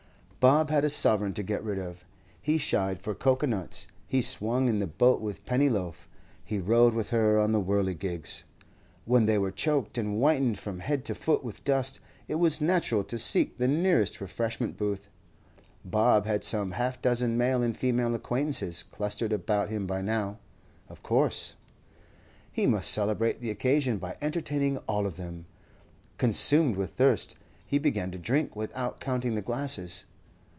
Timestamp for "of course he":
20.89-22.65